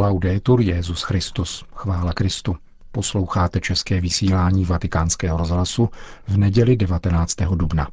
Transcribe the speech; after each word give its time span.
Laudetur 0.00 0.60
Jezus 0.60 1.02
Christus, 1.02 1.64
chvála 1.74 2.12
Kristu. 2.12 2.56
Posloucháte 2.92 3.60
české 3.60 4.00
vysílání 4.00 4.64
Vatikánského 4.64 5.38
rozhlasu 5.38 5.88
v 6.28 6.36
neděli 6.36 6.76
19. 6.76 7.34
dubna. 7.54 7.88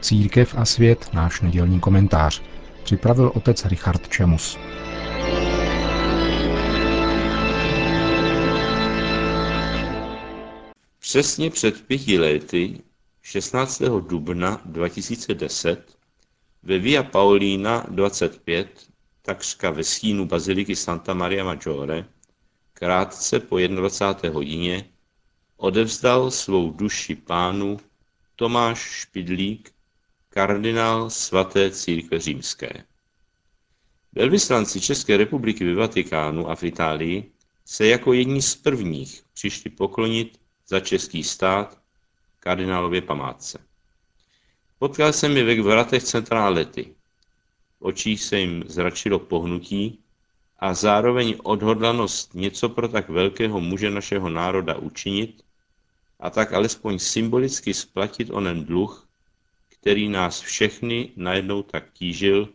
Církev 0.00 0.54
a 0.58 0.64
svět, 0.64 1.08
náš 1.12 1.40
nedělní 1.40 1.80
komentář, 1.80 2.42
připravil 2.84 3.32
otec 3.34 3.64
Richard 3.64 4.08
Čemus. 4.08 4.58
Přesně 11.16 11.50
před 11.50 11.86
pěti 11.86 12.18
lety, 12.18 12.82
16. 13.22 13.82
dubna 13.82 14.60
2010, 14.64 15.98
ve 16.62 16.78
Via 16.78 17.02
Paulina 17.02 17.86
25, 17.88 18.86
takřka 19.22 19.70
ve 19.70 19.84
stínu 19.84 20.26
baziliky 20.26 20.76
Santa 20.76 21.14
Maria 21.14 21.44
Maggiore, 21.44 22.04
krátce 22.72 23.40
po 23.40 23.58
21. 23.58 24.34
hodině, 24.34 24.90
odevzdal 25.56 26.30
svou 26.30 26.70
duši 26.70 27.14
pánu 27.14 27.76
Tomáš 28.34 28.78
Špidlík, 28.78 29.72
kardinál 30.28 31.10
svaté 31.10 31.70
církve 31.70 32.20
římské. 32.20 32.84
Velvyslanci 34.12 34.80
České 34.80 35.16
republiky 35.16 35.64
ve 35.64 35.74
Vatikánu 35.74 36.50
a 36.50 36.54
v 36.54 36.64
Itálii 36.64 37.30
se 37.64 37.86
jako 37.86 38.12
jedni 38.12 38.42
z 38.42 38.56
prvních 38.56 39.22
přišli 39.34 39.70
poklonit 39.70 40.45
za 40.68 40.80
český 40.80 41.24
stát 41.24 41.78
kardinálově 42.40 43.02
památce. 43.02 43.58
Potkal 44.78 45.12
jsem 45.12 45.36
je 45.36 45.44
ve 45.44 45.62
vratech 45.62 46.02
centrálety. 46.02 46.94
V 47.80 47.84
očích 47.84 48.22
se 48.22 48.38
jim 48.38 48.64
zračilo 48.66 49.18
pohnutí 49.18 49.98
a 50.58 50.74
zároveň 50.74 51.34
odhodlanost 51.42 52.34
něco 52.34 52.68
pro 52.68 52.88
tak 52.88 53.08
velkého 53.08 53.60
muže 53.60 53.90
našeho 53.90 54.28
národa 54.28 54.76
učinit 54.76 55.42
a 56.20 56.30
tak 56.30 56.52
alespoň 56.52 56.98
symbolicky 56.98 57.74
splatit 57.74 58.30
onen 58.30 58.64
dluh, 58.64 59.08
který 59.68 60.08
nás 60.08 60.40
všechny 60.40 61.12
najednou 61.16 61.62
tak 61.62 61.92
tížil, 61.92 62.48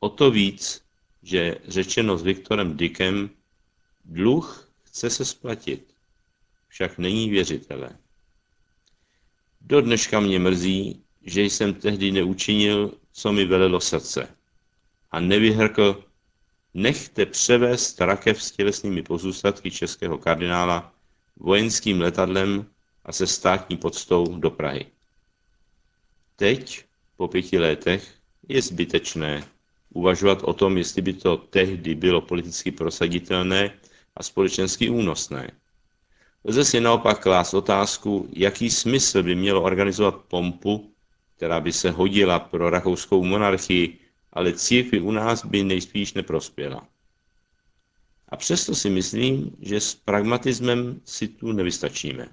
o 0.00 0.08
to 0.08 0.30
víc, 0.30 0.82
že 1.22 1.56
řečeno 1.68 2.18
s 2.18 2.22
Viktorem 2.22 2.76
Dickem, 2.76 3.30
dluh 4.04 4.70
chce 4.84 5.10
se 5.10 5.24
splatit 5.24 5.94
však 6.68 6.98
není 6.98 7.30
věřitele. 7.30 7.90
Do 9.60 9.80
dneška 9.80 10.20
mě 10.20 10.38
mrzí, 10.38 11.02
že 11.22 11.42
jsem 11.42 11.74
tehdy 11.74 12.12
neučinil, 12.12 12.94
co 13.12 13.32
mi 13.32 13.44
velelo 13.44 13.80
srdce. 13.80 14.28
A 15.10 15.20
nevyhrkl, 15.20 16.04
nechte 16.74 17.26
převést 17.26 18.00
rakev 18.00 18.42
s 18.42 18.50
tělesnými 18.50 19.02
pozůstatky 19.02 19.70
českého 19.70 20.18
kardinála 20.18 20.94
vojenským 21.36 22.00
letadlem 22.00 22.66
a 23.04 23.12
se 23.12 23.26
státní 23.26 23.76
podstou 23.76 24.36
do 24.36 24.50
Prahy. 24.50 24.86
Teď, 26.36 26.84
po 27.16 27.28
pěti 27.28 27.58
letech, 27.58 28.14
je 28.48 28.62
zbytečné 28.62 29.44
uvažovat 29.90 30.42
o 30.42 30.52
tom, 30.52 30.78
jestli 30.78 31.02
by 31.02 31.12
to 31.12 31.36
tehdy 31.36 31.94
bylo 31.94 32.20
politicky 32.20 32.72
prosaditelné 32.72 33.74
a 34.16 34.22
společensky 34.22 34.90
únosné. 34.90 35.50
Lze 36.44 36.64
si 36.64 36.80
naopak 36.80 37.22
klást 37.22 37.54
otázku, 37.54 38.28
jaký 38.32 38.70
smysl 38.70 39.22
by 39.22 39.34
mělo 39.34 39.62
organizovat 39.62 40.14
pompu, 40.14 40.92
která 41.36 41.60
by 41.60 41.72
se 41.72 41.90
hodila 41.90 42.38
pro 42.38 42.70
rakouskou 42.70 43.24
monarchii, 43.24 43.98
ale 44.32 44.52
církvi 44.52 45.00
u 45.00 45.10
nás 45.10 45.44
by 45.44 45.64
nejspíš 45.64 46.14
neprospěla. 46.14 46.88
A 48.28 48.36
přesto 48.36 48.74
si 48.74 48.90
myslím, 48.90 49.56
že 49.60 49.80
s 49.80 49.94
pragmatismem 49.94 51.00
si 51.04 51.28
tu 51.28 51.52
nevystačíme. 51.52 52.28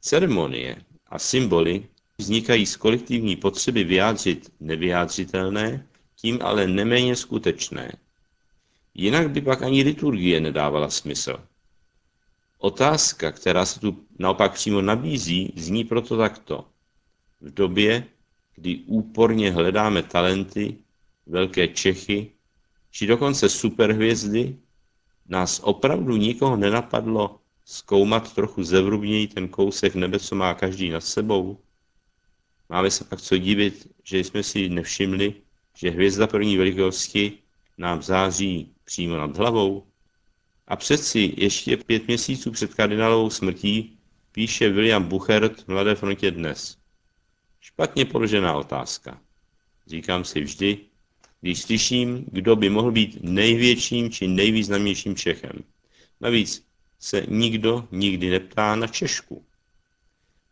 Ceremonie 0.00 0.76
a 1.06 1.18
symboly 1.18 1.88
vznikají 2.18 2.66
z 2.66 2.76
kolektivní 2.76 3.36
potřeby 3.36 3.84
vyjádřit 3.84 4.52
nevyjádřitelné, 4.60 5.86
tím 6.16 6.38
ale 6.42 6.66
neméně 6.66 7.16
skutečné. 7.16 7.92
Jinak 8.94 9.30
by 9.30 9.40
pak 9.40 9.62
ani 9.62 9.82
liturgie 9.82 10.40
nedávala 10.40 10.90
smysl. 10.90 11.40
Otázka, 12.64 13.32
která 13.32 13.66
se 13.66 13.80
tu 13.80 14.04
naopak 14.18 14.52
přímo 14.52 14.80
nabízí, 14.80 15.52
zní 15.56 15.84
proto 15.84 16.16
takto. 16.16 16.64
V 17.40 17.54
době, 17.54 18.06
kdy 18.54 18.76
úporně 18.86 19.50
hledáme 19.50 20.02
talenty, 20.02 20.76
velké 21.26 21.68
Čechy, 21.68 22.30
či 22.90 23.06
dokonce 23.06 23.48
superhvězdy, 23.48 24.56
nás 25.28 25.60
opravdu 25.64 26.16
nikoho 26.16 26.56
nenapadlo 26.56 27.40
zkoumat 27.64 28.34
trochu 28.34 28.62
zevrubněji 28.62 29.28
ten 29.28 29.48
kousek 29.48 29.94
nebe, 29.94 30.18
co 30.18 30.34
má 30.34 30.54
každý 30.54 30.90
nad 30.90 31.04
sebou? 31.04 31.58
Máme 32.68 32.90
se 32.90 33.04
pak 33.04 33.20
co 33.20 33.38
divit, 33.38 33.92
že 34.04 34.18
jsme 34.18 34.42
si 34.42 34.68
nevšimli, 34.68 35.34
že 35.76 35.90
hvězda 35.90 36.26
první 36.26 36.56
velikosti 36.56 37.38
nám 37.78 38.02
září 38.02 38.72
přímo 38.84 39.16
nad 39.16 39.36
hlavou? 39.36 39.86
A 40.68 40.76
přeci 40.76 41.34
ještě 41.36 41.76
pět 41.76 42.06
měsíců 42.06 42.50
před 42.50 42.74
kardinálovou 42.74 43.30
smrtí 43.30 43.98
píše 44.32 44.68
William 44.68 45.04
Buchert 45.04 45.68
Mladé 45.68 45.94
frontě 45.94 46.30
dnes. 46.30 46.76
Špatně 47.60 48.04
položená 48.04 48.56
otázka. 48.56 49.20
Říkám 49.86 50.24
si 50.24 50.40
vždy, 50.40 50.78
když 51.40 51.62
slyším, 51.62 52.24
kdo 52.32 52.56
by 52.56 52.70
mohl 52.70 52.92
být 52.92 53.18
největším 53.22 54.10
či 54.10 54.28
nejvýznamnějším 54.28 55.16
Čechem. 55.16 55.64
Navíc 56.20 56.66
se 56.98 57.26
nikdo 57.28 57.88
nikdy 57.90 58.30
neptá 58.30 58.76
na 58.76 58.86
Češku. 58.86 59.44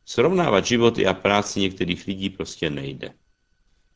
Srovnávat 0.05 0.67
životy 0.67 1.06
a 1.06 1.15
práci 1.15 1.61
některých 1.61 2.06
lidí 2.06 2.31
prostě 2.31 2.71
nejde. 2.71 3.15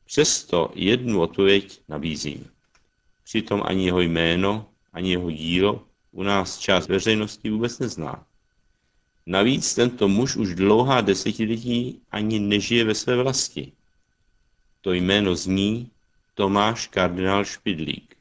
Přesto 0.05 0.73
jednu 0.75 1.21
odpověď 1.21 1.81
nabízím. 1.89 2.51
Přitom 3.25 3.63
ani 3.65 3.85
jeho 3.85 4.01
jméno, 4.01 4.71
ani 4.93 5.11
jeho 5.11 5.31
dílo 5.31 5.87
u 6.13 6.23
nás 6.23 6.59
část 6.59 6.89
veřejnosti 6.89 7.51
vůbec 7.51 7.79
nezná. 7.79 8.27
Navíc 9.27 9.75
tento 9.75 10.09
muž 10.09 10.37
už 10.37 10.55
dlouhá 10.55 11.01
desetiletí 11.01 12.01
ani 12.11 12.39
nežije 12.39 12.85
ve 12.85 12.95
své 12.95 13.23
vlasti. 13.23 13.73
To 14.81 14.93
jméno 14.93 15.37
zní 15.37 15.91
Tomáš 16.35 16.87
kardinál 16.87 17.45
Špidlík. 17.45 18.17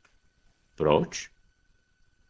Proč? 0.75 1.29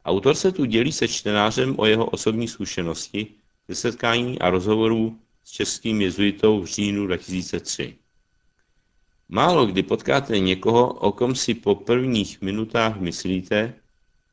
Autor 0.06 0.36
se 0.36 0.52
tu 0.52 0.66
dělí 0.66 0.92
se 0.92 1.08
čtenářem 1.08 1.80
o 1.80 1.86
jeho 1.86 2.06
osobní 2.06 2.48
zkušenosti 2.48 3.28
ze 3.68 3.76
setkání 3.76 4.40
a 4.40 4.50
rozhovorů 4.50 5.20
s 5.44 5.52
českým 5.52 6.02
jezuitou 6.02 6.62
v 6.62 6.66
říjnu 6.66 7.08
2003. 7.08 7.98
Málo 9.30 9.66
kdy 9.66 9.84
potkáte 9.84 10.40
někoho, 10.40 10.94
o 10.94 11.12
kom 11.12 11.36
si 11.36 11.54
po 11.54 11.76
prvních 11.76 12.42
minutách 12.42 13.00
myslíte, 13.00 13.74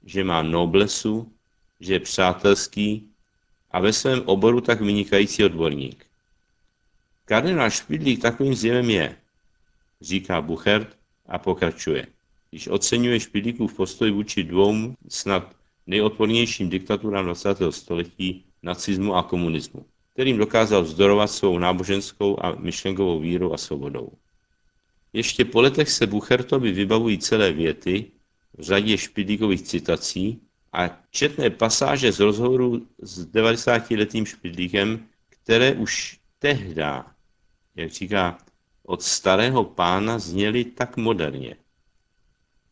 že 0.04 0.24
má 0.24 0.42
noblesu, 0.42 1.32
že 1.80 1.92
je 1.92 2.00
přátelský 2.00 3.08
a 3.70 3.80
ve 3.80 3.92
svém 3.92 4.22
oboru 4.26 4.60
tak 4.60 4.80
vynikající 4.80 5.44
odborník. 5.44 6.06
Kardinál 7.24 7.70
Špidlík 7.70 8.22
takovým 8.22 8.54
zjevem 8.54 8.91
je, 8.91 9.16
říká 10.00 10.41
Buchert 10.41 10.96
a 11.26 11.38
pokračuje. 11.38 12.06
Když 12.50 12.68
oceňuje 12.68 13.20
Špidlíkův 13.20 13.74
postoj 13.74 14.10
vůči 14.10 14.44
dvou 14.44 14.94
snad 15.08 15.56
nejodpornějším 15.86 16.70
diktaturám 16.70 17.24
20. 17.24 17.58
století, 17.70 18.44
nacismu 18.62 19.14
a 19.14 19.22
komunismu, 19.22 19.86
kterým 20.12 20.38
dokázal 20.38 20.82
vzdorovat 20.82 21.30
svou 21.30 21.59
náboženskou 21.59 22.44
a 22.44 22.54
myšlenkovou 22.54 23.21
vírou 23.21 23.53
a 23.53 23.59
svobodou. 23.59 24.12
Ještě 25.12 25.44
po 25.44 25.60
letech 25.60 25.91
se 25.91 26.06
Buchertovi 26.06 26.72
vybavují 26.72 27.18
celé 27.18 27.53
věty, 27.53 28.10
v 28.59 28.63
řadě 28.63 28.99
špidlíkových 28.99 29.63
citací 29.63 30.41
a 30.72 30.89
četné 31.10 31.51
pasáže 31.51 32.13
z 32.13 32.21
rozhovoru 32.21 32.87
s 33.03 33.27
90-letým 33.27 34.25
špidlíkem, 34.25 35.07
které 35.28 35.75
už 35.75 36.21
tehda, 36.39 37.15
jak 37.77 37.91
říká, 37.91 38.39
od 38.83 39.03
starého 39.03 39.65
pána 39.65 40.19
zněly 40.19 40.65
tak 40.65 40.97
moderně. 40.97 41.57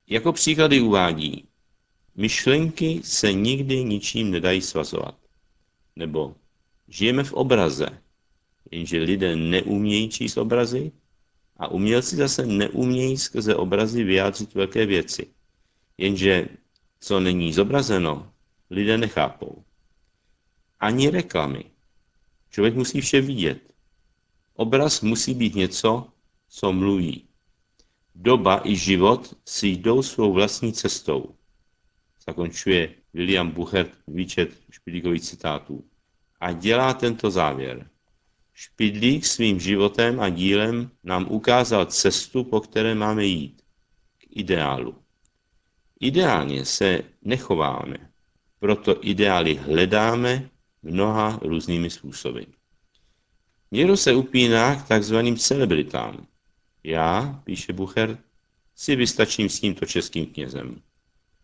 Jako 0.06 0.32
příklady 0.32 0.80
uvádí, 0.80 1.48
myšlenky 2.16 3.00
se 3.04 3.32
nikdy 3.32 3.84
ničím 3.84 4.30
nedají 4.30 4.62
svazovat. 4.62 5.18
Nebo 5.96 6.34
žijeme 6.88 7.24
v 7.24 7.32
obraze, 7.32 7.86
jenže 8.70 8.98
lidé 8.98 9.36
neumějí 9.36 10.08
číst 10.08 10.36
obrazy 10.36 10.92
a 11.56 11.68
umělci 11.68 12.16
zase 12.16 12.46
neumějí 12.46 13.18
skrze 13.18 13.54
obrazy 13.54 14.04
vyjádřit 14.04 14.54
velké 14.54 14.86
věci. 14.86 15.26
Jenže 16.00 16.48
co 17.00 17.20
není 17.20 17.52
zobrazeno, 17.52 18.32
lidé 18.70 18.98
nechápou. 18.98 19.64
Ani 20.80 21.10
reklamy. 21.10 21.64
Člověk 22.50 22.74
musí 22.74 23.00
vše 23.00 23.20
vidět. 23.20 23.72
Obraz 24.54 25.00
musí 25.00 25.34
být 25.34 25.54
něco, 25.54 26.06
co 26.48 26.72
mluví. 26.72 27.24
Doba 28.14 28.60
i 28.64 28.76
život 28.76 29.34
si 29.44 29.68
jdou 29.68 30.02
svou 30.02 30.32
vlastní 30.32 30.72
cestou. 30.72 31.34
Zakončuje 32.26 32.94
William 33.14 33.50
Buchert 33.50 33.90
výčet 34.06 34.50
Špidlíkových 34.70 35.22
citátů. 35.22 35.84
A 36.40 36.52
dělá 36.52 36.94
tento 36.94 37.30
závěr. 37.30 37.90
Špidlík 38.54 39.26
svým 39.26 39.60
životem 39.60 40.20
a 40.20 40.28
dílem 40.28 40.90
nám 41.04 41.26
ukázal 41.30 41.86
cestu, 41.86 42.44
po 42.44 42.60
které 42.60 42.94
máme 42.94 43.24
jít. 43.24 43.62
K 44.18 44.26
ideálu. 44.30 45.00
Ideálně 46.00 46.64
se 46.64 47.02
nechováme, 47.22 47.96
proto 48.58 48.96
ideály 49.06 49.54
hledáme 49.54 50.50
mnoha 50.82 51.38
různými 51.42 51.90
způsoby. 51.90 52.40
Někdo 53.70 53.96
se 53.96 54.14
upíná 54.14 54.76
k 54.76 54.88
takzvaným 54.88 55.36
celebritám. 55.36 56.26
Já, 56.84 57.40
píše 57.44 57.72
Bucher, 57.72 58.18
si 58.74 58.96
vystačím 58.96 59.48
s 59.48 59.60
tímto 59.60 59.86
českým 59.86 60.26
knězem. 60.26 60.82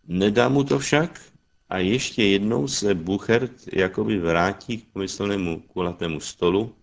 Nedá 0.08 0.49
mu 0.49 0.64
to 0.64 0.79
však 0.79 1.20
a 1.69 1.79
ještě 1.79 2.25
jednou 2.25 2.69
se 2.69 2.94
Buchert 2.94 3.52
jakoby 3.73 4.19
vrátí 4.19 4.79
k 4.79 4.87
pomyslnému 4.93 5.61
kulatému 5.61 6.20
stolu, 6.20 6.75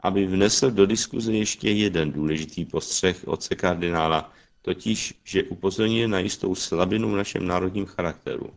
aby 0.00 0.26
vnesl 0.26 0.70
do 0.70 0.86
diskuze 0.86 1.32
ještě 1.32 1.70
jeden 1.70 2.12
důležitý 2.12 2.64
postřeh 2.64 3.28
otce 3.28 3.54
kardinála, 3.54 4.32
totiž, 4.64 5.14
že 5.24 5.44
upozorňuje 5.44 6.08
na 6.08 6.18
jistou 6.18 6.54
slabinu 6.54 7.12
v 7.12 7.16
našem 7.16 7.46
národním 7.46 7.86
charakteru. 7.86 8.50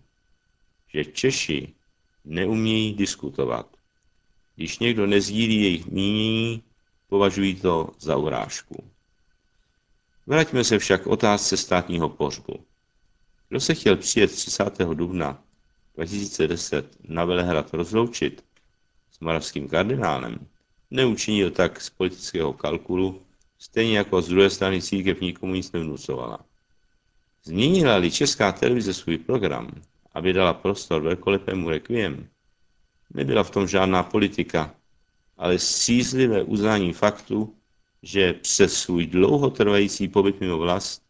Že 0.93 1.05
Češi 1.05 1.73
neumějí 2.25 2.93
diskutovat. 2.93 3.67
Když 4.55 4.79
někdo 4.79 5.07
nezdílí 5.07 5.61
jejich 5.61 5.85
mínění, 5.85 6.63
považují 7.07 7.55
to 7.55 7.89
za 7.99 8.17
urážku. 8.17 8.83
Vraťme 10.27 10.63
se 10.63 10.79
však 10.79 11.03
k 11.03 11.07
otázce 11.07 11.57
státního 11.57 12.09
pohřbu. 12.09 12.53
Kdo 13.49 13.59
se 13.59 13.73
chtěl 13.73 13.95
přijet 13.95 14.31
30. 14.31 14.77
dubna 14.93 15.43
2010 15.95 16.97
na 17.07 17.25
Velehrad 17.25 17.73
rozloučit 17.73 18.43
s 19.11 19.19
moravským 19.19 19.67
kardinálem, 19.67 20.47
neučinil 20.91 21.51
tak 21.51 21.81
z 21.81 21.89
politického 21.89 22.53
kalkulu, 22.53 23.21
stejně 23.59 23.97
jako 23.97 24.21
z 24.21 24.27
druhé 24.27 24.49
strany 24.49 24.81
církev 24.81 25.21
nikomu 25.21 25.53
nic 25.53 25.71
nevnucovala. 25.71 26.39
Změnila-li 27.43 28.11
česká 28.11 28.51
televize 28.51 28.93
svůj 28.93 29.17
program, 29.17 29.71
aby 30.13 30.33
dala 30.33 30.53
prostor 30.53 31.01
velkolepému 31.01 31.69
requiem, 31.69 32.27
nebyla 33.13 33.43
v 33.43 33.51
tom 33.51 33.67
žádná 33.67 34.03
politika, 34.03 34.75
ale 35.37 35.59
střízlivé 35.59 36.43
uznání 36.43 36.93
faktu, 36.93 37.55
že 38.03 38.33
přes 38.33 38.73
svůj 38.73 39.05
dlouhotrvající 39.07 40.07
pobyt 40.07 40.39
mimo 40.39 40.57
vlast 40.57 41.03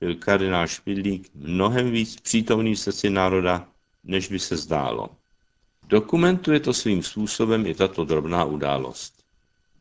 byl 0.00 0.14
kardinál 0.14 0.66
Špidlík 0.66 1.30
mnohem 1.34 1.90
víc 1.90 2.20
přítomný 2.20 2.74
v 2.74 2.80
srdci 2.80 3.10
národa, 3.10 3.68
než 4.04 4.28
by 4.28 4.38
se 4.38 4.56
zdálo. 4.56 5.08
Dokumentuje 5.88 6.60
to 6.60 6.72
svým 6.72 7.02
způsobem 7.02 7.66
i 7.66 7.74
tato 7.74 8.04
drobná 8.04 8.44
událost. 8.44 9.17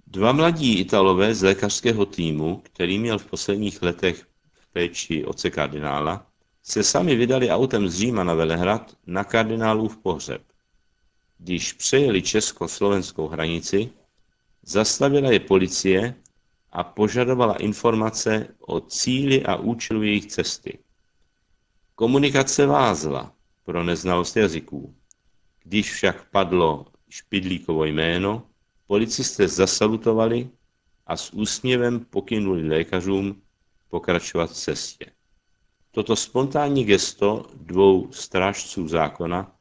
Dva 0.10 0.32
mladí 0.32 0.80
Italové 0.80 1.36
z 1.36 1.44
lékařského 1.44 2.06
týmu, 2.06 2.62
který 2.66 3.00
měl 3.00 3.20
v 3.20 3.26
posledních 3.26 3.82
letech 3.82 4.28
v 4.54 4.68
péči 4.68 5.26
oce 5.26 5.50
kardinála, 5.50 6.28
se 6.64 6.84
sami 6.84 7.16
vydali 7.16 7.50
autem 7.50 7.88
z 7.90 7.96
Říma 7.96 8.24
na 8.24 8.34
Velehrad 8.34 8.98
na 9.08 9.24
kardinálův 9.24 9.98
pohřeb. 9.98 10.42
Když 11.38 11.74
přejeli 11.74 12.22
česko-slovenskou 12.22 13.28
hranici, 13.28 13.90
zastavila 14.64 15.32
je 15.32 15.40
policie 15.40 16.16
a 16.72 16.84
požadovala 16.84 17.56
informace 17.56 18.48
o 18.60 18.80
cíli 18.80 19.46
a 19.46 19.56
účelu 19.56 20.04
jejich 20.04 20.26
cesty. 20.26 20.80
Komunikace 21.96 22.66
vázla 22.66 23.34
pro 23.66 23.84
neznalost 23.84 24.36
jazyků. 24.36 24.96
Když 25.64 25.94
však 25.94 26.30
padlo 26.30 26.86
Špidlíkovo 27.10 27.86
jméno, 27.86 28.47
policisté 28.88 29.48
zasalutovali 29.48 30.50
a 31.08 31.18
s 31.18 31.34
úsměvem 31.34 32.00
pokynuli 32.00 32.68
lékařům 32.68 33.42
pokračovat 33.90 34.52
v 34.52 34.54
cestě. 34.56 35.06
Toto 35.92 36.16
spontánní 36.16 36.84
gesto 36.86 37.46
dvou 37.56 38.12
strážců 38.12 38.88
zákona 38.88 39.52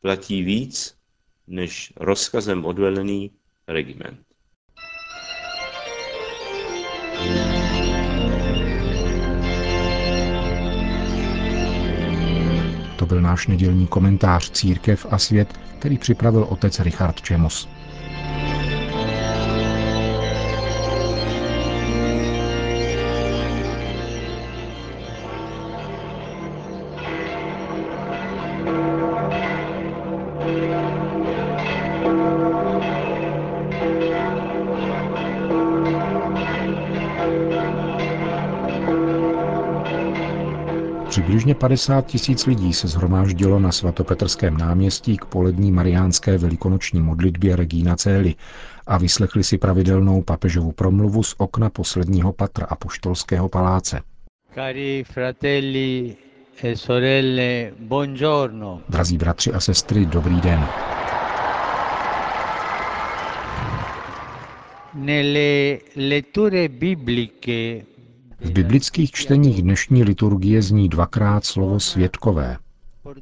platí 0.00 0.42
víc 0.42 0.94
než 1.46 1.92
rozkazem 1.96 2.64
odvelený 2.64 3.30
regiment. 3.68 4.20
To 12.98 13.06
byl 13.06 13.20
náš 13.20 13.46
nedělní 13.46 13.86
komentář 13.86 14.50
Církev 14.50 15.06
a 15.10 15.18
svět, 15.18 15.52
který 15.78 15.98
připravil 15.98 16.46
otec 16.50 16.80
Richard 16.80 17.20
Čemos. 17.22 17.68
Přibližně 41.12 41.54
50 41.54 42.06
tisíc 42.06 42.46
lidí 42.46 42.72
se 42.72 42.88
zhromáždilo 42.88 43.58
na 43.58 43.72
svatopetrském 43.72 44.56
náměstí 44.56 45.16
k 45.16 45.24
polední 45.24 45.72
mariánské 45.72 46.38
velikonoční 46.38 47.00
modlitbě 47.00 47.56
Regína 47.56 47.96
Cély 47.96 48.34
a 48.86 48.98
vyslechli 48.98 49.44
si 49.44 49.58
pravidelnou 49.58 50.22
papežovu 50.22 50.72
promluvu 50.72 51.22
z 51.22 51.34
okna 51.38 51.70
posledního 51.70 52.32
patra 52.32 52.66
apoštolského 52.66 53.48
paláce. 53.48 54.00
Cari 54.54 55.04
fratelli 55.04 56.16
e 56.62 56.76
sorelle, 56.76 57.72
buongiorno. 57.78 58.80
Drazí 58.88 59.18
bratři 59.18 59.52
a 59.52 59.60
sestry, 59.60 60.06
dobrý 60.06 60.40
den. 60.40 60.66
Nelle 64.94 65.78
letture 65.96 66.68
bibliche 66.68 67.91
v 68.44 68.50
biblických 68.50 69.10
čteních 69.10 69.62
dnešní 69.62 70.04
liturgie 70.04 70.62
zní 70.62 70.88
dvakrát 70.88 71.44
slovo 71.44 71.80
světkové. 71.80 72.56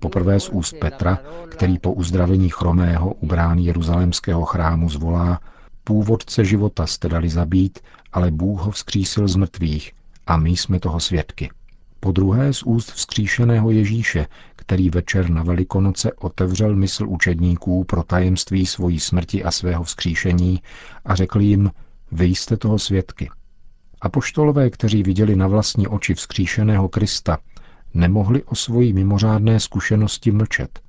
Poprvé 0.00 0.40
z 0.40 0.48
úst 0.48 0.74
Petra, 0.80 1.18
který 1.48 1.78
po 1.78 1.92
uzdravení 1.92 2.48
chromého 2.48 3.14
u 3.14 3.26
brán 3.26 3.58
jeruzalémského 3.58 4.44
chrámu 4.44 4.88
zvolá 4.88 5.40
Původce 5.84 6.44
života 6.44 6.86
jste 6.86 7.08
dali 7.08 7.28
zabít, 7.28 7.78
ale 8.12 8.30
Bůh 8.30 8.60
ho 8.60 8.70
vzkřísil 8.70 9.28
z 9.28 9.36
mrtvých 9.36 9.92
a 10.26 10.36
my 10.36 10.50
jsme 10.50 10.80
toho 10.80 11.00
svědky. 11.00 11.50
Po 12.00 12.12
druhé 12.12 12.52
z 12.52 12.62
úst 12.62 12.92
vzkříšeného 12.92 13.70
Ježíše, 13.70 14.26
který 14.56 14.90
večer 14.90 15.30
na 15.30 15.42
Velikonoce 15.42 16.12
otevřel 16.12 16.76
mysl 16.76 17.08
učedníků 17.08 17.84
pro 17.84 18.02
tajemství 18.02 18.66
svojí 18.66 19.00
smrti 19.00 19.44
a 19.44 19.50
svého 19.50 19.84
vzkříšení 19.84 20.62
a 21.04 21.14
řekl 21.14 21.40
jim, 21.40 21.70
vy 22.12 22.24
jste 22.24 22.56
toho 22.56 22.78
svědky. 22.78 23.30
Apoštolové, 24.00 24.70
kteří 24.70 25.02
viděli 25.02 25.36
na 25.36 25.46
vlastní 25.46 25.88
oči 25.88 26.14
vzkříšeného 26.14 26.88
Krista, 26.88 27.38
nemohli 27.94 28.42
o 28.42 28.54
svoji 28.54 28.92
mimořádné 28.92 29.60
zkušenosti 29.60 30.30
mlčet. 30.30 30.80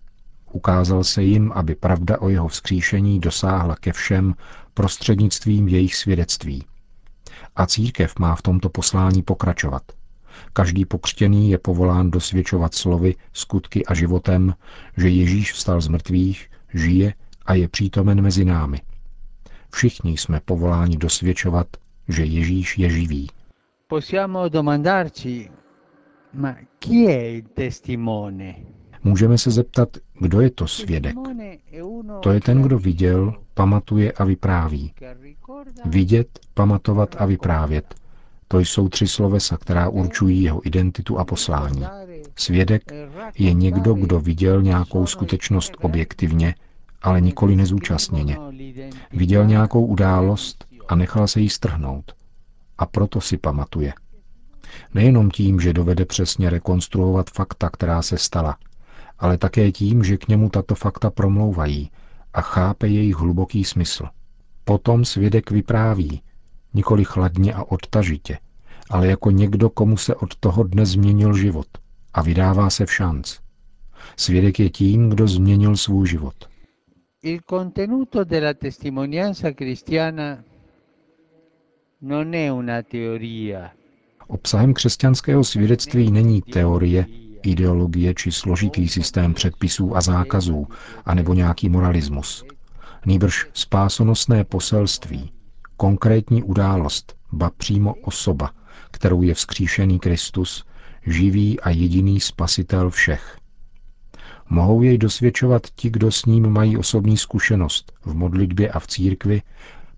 Ukázal 0.51 1.03
se 1.03 1.23
jim, 1.23 1.51
aby 1.55 1.75
pravda 1.75 2.21
o 2.21 2.29
jeho 2.29 2.47
vzkříšení 2.47 3.19
dosáhla 3.19 3.75
ke 3.75 3.93
všem 3.93 4.35
prostřednictvím 4.73 5.67
jejich 5.67 5.95
svědectví. 5.95 6.65
A 7.55 7.65
církev 7.65 8.19
má 8.19 8.35
v 8.35 8.41
tomto 8.41 8.69
poslání 8.69 9.23
pokračovat. 9.23 9.83
Každý 10.53 10.85
pokřtěný 10.85 11.51
je 11.51 11.57
povolán 11.57 12.11
dosvědčovat 12.11 12.75
slovy, 12.75 13.15
skutky 13.33 13.85
a 13.85 13.93
životem, 13.93 14.55
že 14.97 15.09
Ježíš 15.09 15.53
vstal 15.53 15.81
z 15.81 15.87
mrtvých, 15.87 16.49
žije 16.73 17.13
a 17.45 17.53
je 17.53 17.67
přítomen 17.67 18.21
mezi 18.21 18.45
námi. 18.45 18.81
Všichni 19.73 20.17
jsme 20.17 20.41
povoláni 20.45 20.97
dosvědčovat 20.97 21.67
že 22.11 22.25
Ježíš 22.25 22.77
je 22.77 22.89
živý. 22.89 23.27
Possiamo 23.87 24.49
domandarci, 24.49 25.51
ma 26.33 26.55
chi 26.79 27.05
è 27.07 27.21
il 27.21 27.43
testimone? 27.53 28.55
Můžeme 29.03 29.37
se 29.37 29.51
zeptat, 29.51 29.97
kdo 30.19 30.41
je 30.41 30.49
to 30.49 30.67
svědek. 30.67 31.15
To 32.19 32.31
je 32.31 32.41
ten, 32.41 32.61
kdo 32.61 32.79
viděl, 32.79 33.33
pamatuje 33.53 34.11
a 34.11 34.23
vypráví. 34.23 34.93
Vidět, 35.85 36.39
pamatovat 36.53 37.15
a 37.19 37.25
vyprávět. 37.25 37.95
To 38.47 38.59
jsou 38.59 38.89
tři 38.89 39.07
slovesa, 39.07 39.57
která 39.57 39.89
určují 39.89 40.43
jeho 40.43 40.67
identitu 40.67 41.19
a 41.19 41.25
poslání. 41.25 41.83
Svědek 42.35 42.91
je 43.37 43.53
někdo, 43.53 43.93
kdo 43.93 44.19
viděl 44.19 44.61
nějakou 44.61 45.05
skutečnost 45.05 45.77
objektivně 45.81 46.55
ale 47.01 47.21
nikoli 47.21 47.55
nezúčastněně. 47.55 48.37
Viděl 49.11 49.45
nějakou 49.45 49.85
událost 49.85 50.65
a 50.91 50.95
nechal 50.95 51.27
se 51.27 51.41
jí 51.41 51.49
strhnout. 51.49 52.15
A 52.77 52.85
proto 52.85 53.21
si 53.21 53.37
pamatuje. 53.37 53.93
Nejenom 54.93 55.31
tím, 55.31 55.59
že 55.59 55.73
dovede 55.73 56.05
přesně 56.05 56.49
rekonstruovat 56.49 57.29
fakta, 57.29 57.69
která 57.69 58.01
se 58.01 58.17
stala, 58.17 58.57
ale 59.19 59.37
také 59.37 59.71
tím, 59.71 60.03
že 60.03 60.17
k 60.17 60.27
němu 60.27 60.49
tato 60.49 60.75
fakta 60.75 61.09
promlouvají 61.09 61.91
a 62.33 62.41
chápe 62.41 62.87
jejich 62.87 63.15
hluboký 63.15 63.63
smysl. 63.63 64.05
Potom 64.63 65.05
svědek 65.05 65.51
vypráví, 65.51 66.21
nikoli 66.73 67.05
chladně 67.05 67.53
a 67.53 67.63
odtažitě, 67.63 68.37
ale 68.89 69.07
jako 69.07 69.31
někdo, 69.31 69.69
komu 69.69 69.97
se 69.97 70.15
od 70.15 70.35
toho 70.35 70.63
dne 70.63 70.85
změnil 70.85 71.33
život 71.33 71.67
a 72.13 72.21
vydává 72.21 72.69
se 72.69 72.85
v 72.85 72.93
šanc. 72.93 73.37
Svědek 74.17 74.59
je 74.59 74.69
tím, 74.69 75.09
kdo 75.09 75.27
změnil 75.27 75.77
svůj 75.77 76.07
život. 76.07 76.35
Il 77.23 77.39
contenuto 77.49 78.23
della 78.23 78.53
testimonianza 78.53 79.51
cristiana 79.51 80.43
non 82.01 82.33
è 82.33 82.49
una 82.49 82.81
teoria. 82.83 83.71
Obsahem 84.27 84.73
křesťanského 84.73 85.43
svědectví 85.43 86.11
není 86.11 86.41
teorie, 86.41 87.05
ideologie 87.43 88.13
či 88.13 88.31
složitý 88.31 88.87
systém 88.87 89.33
předpisů 89.33 89.97
a 89.97 90.01
zákazů, 90.01 90.67
anebo 91.05 91.33
nějaký 91.33 91.69
moralismus. 91.69 92.45
Nýbrž 93.05 93.47
spásonosné 93.53 94.43
poselství, 94.43 95.31
konkrétní 95.77 96.43
událost, 96.43 97.15
ba 97.31 97.49
přímo 97.57 97.93
osoba, 97.93 98.51
kterou 98.91 99.21
je 99.21 99.33
vzkříšený 99.33 99.99
Kristus, 99.99 100.65
živý 101.05 101.59
a 101.59 101.69
jediný 101.69 102.19
spasitel 102.19 102.89
všech. 102.89 103.37
Mohou 104.49 104.81
jej 104.81 104.97
dosvědčovat 104.97 105.67
ti, 105.75 105.89
kdo 105.89 106.11
s 106.11 106.25
ním 106.25 106.49
mají 106.49 106.77
osobní 106.77 107.17
zkušenost 107.17 107.93
v 108.05 108.13
modlitbě 108.13 108.69
a 108.71 108.79
v 108.79 108.87
církvi, 108.87 109.41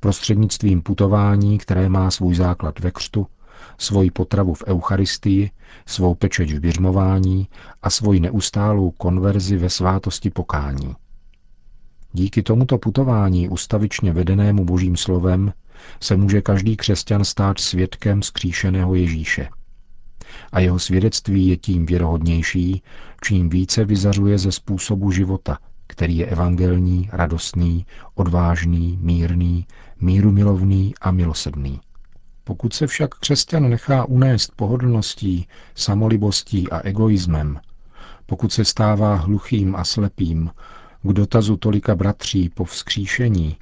prostřednictvím 0.03 0.81
putování, 0.81 1.57
které 1.57 1.89
má 1.89 2.11
svůj 2.11 2.35
základ 2.35 2.79
ve 2.79 2.91
křtu, 2.91 3.27
svoji 3.77 4.11
potravu 4.11 4.53
v 4.53 4.63
Eucharistii, 4.67 5.51
svou 5.85 6.15
pečeť 6.15 6.51
v 6.51 6.59
běžmování 6.59 7.47
a 7.81 7.89
svoji 7.89 8.19
neustálou 8.19 8.91
konverzi 8.91 9.57
ve 9.57 9.69
svátosti 9.69 10.29
pokání. 10.29 10.95
Díky 12.13 12.43
tomuto 12.43 12.77
putování 12.77 13.49
ustavičně 13.49 14.13
vedenému 14.13 14.65
božím 14.65 14.97
slovem 14.97 15.53
se 15.99 16.17
může 16.17 16.41
každý 16.41 16.77
křesťan 16.77 17.23
stát 17.25 17.59
svědkem 17.59 18.21
skříšeného 18.21 18.95
Ježíše. 18.95 19.49
A 20.51 20.59
jeho 20.59 20.79
svědectví 20.79 21.47
je 21.47 21.57
tím 21.57 21.85
věrohodnější, 21.85 22.83
čím 23.23 23.49
více 23.49 23.85
vyzařuje 23.85 24.37
ze 24.37 24.51
způsobu 24.51 25.11
života, 25.11 25.57
který 25.93 26.17
je 26.17 26.25
evangelní, 26.25 27.09
radostný, 27.11 27.85
odvážný, 28.15 28.99
mírný, 29.01 29.65
mírumilovný 30.01 30.93
a 31.01 31.11
milosedný. 31.11 31.79
Pokud 32.43 32.73
se 32.73 32.87
však 32.87 33.15
křesťan 33.15 33.69
nechá 33.69 34.05
unést 34.05 34.51
pohodlností, 34.55 35.47
samolibostí 35.75 36.69
a 36.69 36.79
egoismem, 36.79 37.59
pokud 38.25 38.53
se 38.53 38.65
stává 38.65 39.15
hluchým 39.15 39.75
a 39.75 39.83
slepým 39.83 40.51
k 41.03 41.13
dotazu 41.13 41.57
tolika 41.57 41.95
bratří 41.95 42.49
po 42.49 42.63
vzkříšení, 42.63 43.57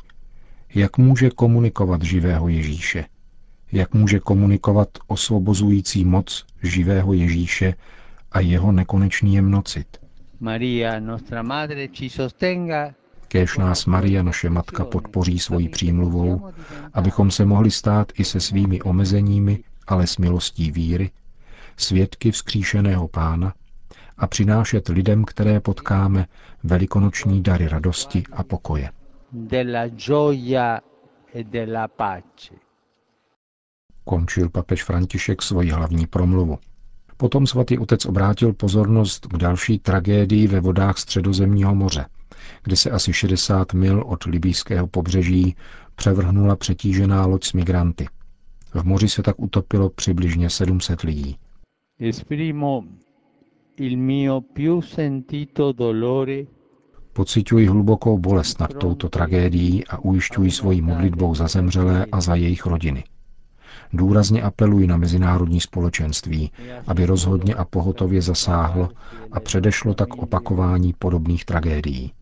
jak 0.76 0.98
může 0.98 1.30
komunikovat 1.30 2.04
živého 2.04 2.48
Ježíše? 2.48 3.06
Jak 3.72 3.94
může 3.94 4.20
komunikovat 4.20 4.90
osvobozující 5.08 6.06
moc 6.06 6.46
živého 6.64 7.14
Ježíše 7.14 7.74
a 8.32 8.40
jeho 8.40 8.72
nekonečný 8.72 9.36
jemnocit? 9.36 10.01
Maria, 10.42 11.00
nostra 11.00 11.44
madre, 11.44 11.88
ci 11.88 12.10
sostenga 12.10 12.94
Kéž 13.32 13.58
nás 13.58 13.86
Maria, 13.86 14.24
naše 14.24 14.50
matka, 14.50 14.86
podpoří 14.86 15.40
svojí 15.40 15.70
přímluvou, 15.70 16.50
abychom 16.94 17.32
se 17.32 17.46
mohli 17.46 17.72
stát 17.72 18.12
i 18.20 18.24
se 18.24 18.40
svými 18.40 18.82
omezeními, 18.82 19.64
ale 19.88 20.08
s 20.08 20.18
milostí 20.18 20.72
víry, 20.72 21.12
svědky 21.78 22.32
vzkříšeného 22.32 23.08
pána 23.08 23.54
a 24.18 24.28
přinášet 24.28 24.88
lidem, 24.88 25.24
které 25.26 25.60
potkáme, 25.60 26.26
velikonoční 26.64 27.44
dary 27.44 27.68
radosti 27.68 28.24
a 28.32 28.44
pokoje. 28.44 28.90
e. 29.52 30.82
Končil 34.04 34.50
papež 34.50 34.84
František 34.84 35.42
svoji 35.42 35.70
hlavní 35.70 36.08
promluvu. 36.08 36.60
Potom 37.22 37.48
svatý 37.48 37.78
otec 37.78 38.06
obrátil 38.06 38.54
pozornost 38.54 39.28
k 39.28 39.38
další 39.38 39.80
tragédii 39.80 40.48
ve 40.48 40.60
vodách 40.60 40.98
Středozemního 40.98 41.76
moře, 41.76 42.06
kde 42.64 42.76
se 42.76 42.92
asi 42.92 43.14
60 43.14 43.74
mil 43.74 44.04
od 44.08 44.24
libýského 44.24 44.88
pobřeží 44.88 45.56
převrhnula 45.96 46.56
přetížená 46.56 47.26
loď 47.26 47.44
s 47.44 47.54
migranty. 47.54 48.08
V 48.74 48.84
moři 48.84 49.10
se 49.10 49.24
tak 49.24 49.40
utopilo 49.40 49.90
přibližně 49.90 50.50
700 50.50 51.02
lidí. 51.02 51.38
Pocituji 57.14 57.68
hlubokou 57.68 58.18
bolest 58.18 58.60
nad 58.60 58.74
touto 58.74 59.10
tragédií 59.10 59.88
a 59.88 59.98
ujišťuji 59.98 60.52
svojí 60.52 60.82
modlitbou 60.82 61.36
za 61.36 61.48
zemřelé 61.48 62.06
a 62.12 62.22
za 62.22 62.36
jejich 62.36 62.66
rodiny. 62.66 63.04
Důrazně 63.94 64.42
apeluji 64.42 64.88
na 64.88 64.98
mezinárodní 64.98 65.62
společenství, 65.62 66.52
aby 66.88 67.06
rozhodně 67.06 67.56
a 67.56 67.66
pohotově 67.66 68.22
zasáhlo 68.22 68.90
a 69.32 69.40
předešlo 69.40 69.94
tak 69.94 70.14
opakování 70.18 70.94
podobných 70.94 71.46
tragédií. 71.46 72.14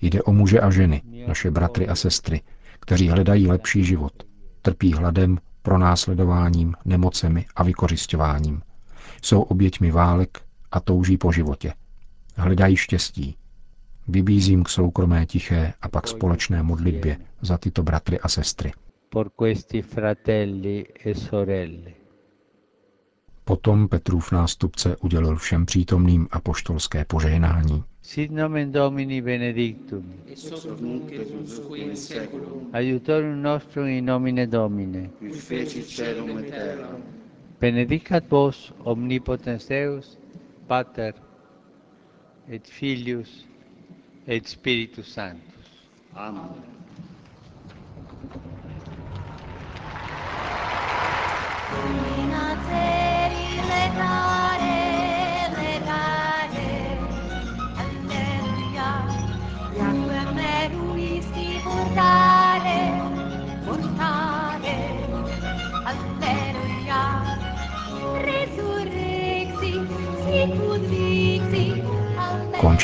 Jde 0.00 0.22
o 0.22 0.32
muže 0.32 0.60
a 0.60 0.70
ženy, 0.70 1.02
naše 1.28 1.50
bratry 1.50 1.88
a 1.88 1.94
sestry, 1.94 2.40
kteří 2.80 3.08
hledají 3.08 3.46
lepší 3.46 3.84
život, 3.84 4.12
trpí 4.62 4.92
hladem, 4.92 5.38
pronásledováním, 5.62 6.74
nemocemi 6.84 7.46
a 7.56 7.62
vykořišťováním. 7.62 8.62
Jsou 9.22 9.42
oběťmi 9.42 9.90
válek 9.90 10.40
a 10.72 10.80
touží 10.80 11.18
po 11.18 11.32
životě. 11.32 11.74
Hledají 12.36 12.76
štěstí. 12.76 13.36
Vybízím 14.08 14.64
k 14.64 14.68
soukromé 14.68 15.26
tiché 15.26 15.72
a 15.82 15.88
pak 15.88 16.08
společné 16.08 16.62
modlitbě 16.62 17.16
za 17.40 17.58
tyto 17.58 17.82
bratry 17.82 18.20
a 18.20 18.28
sestry. 18.28 18.72
Por 19.14 19.30
questi 19.30 19.80
fratelli 19.82 20.84
e 21.04 21.14
sorelle. 21.14 21.92
Potom 23.44 23.88
Petrův 23.88 24.32
nástupce 24.32 24.96
udělil 24.96 25.36
všem 25.36 25.66
přítomným 25.66 26.28
apoštolské 26.30 27.04
požehnání. 27.04 27.84
Sit 28.02 28.30
nomen 28.30 28.72
Domini 28.72 29.22
benedictum. 29.22 30.14
Aiutorium 32.72 33.42
nostrum 33.42 33.86
in 33.86 34.04
nomine 34.04 34.46
Domine. 34.46 35.10
Benedicat 37.60 38.24
vos 38.30 38.72
omnipotens 38.78 39.68
Deus, 39.68 40.18
Pater 40.66 41.14
et 42.48 42.68
Filius 42.68 43.46
et 44.26 44.48
Spiritus 44.48 45.12
Sanctus. 45.14 45.88
Minateri 48.24 48.53